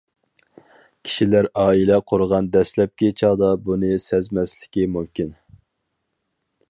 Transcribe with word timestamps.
كىشىلەر 1.09 1.47
ئائىلە 1.63 1.99
قۇرغان 2.11 2.49
دەسلەپكى 2.55 3.11
چاغدا 3.21 3.51
بۇنى 3.67 3.93
سەزمەسلىكى 4.07 4.89
مۇمكىن. 4.97 5.31